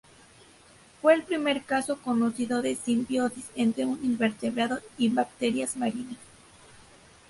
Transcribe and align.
Fue 0.99 1.13
el 1.13 1.21
primer 1.21 1.61
caso 1.63 1.99
conocido 1.99 2.63
de 2.63 2.75
simbiosis 2.75 3.51
entre 3.55 3.85
un 3.85 4.03
invertebrado 4.03 4.79
y 4.97 5.09
bacterias 5.09 5.77
marinas. 5.77 6.17